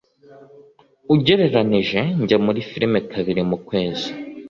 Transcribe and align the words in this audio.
Ugereranije, 1.13 1.99
njya 2.21 2.37
muri 2.45 2.59
firime 2.69 2.99
kabiri 3.11 3.41
mu 3.49 3.57
kwezi. 3.67 4.07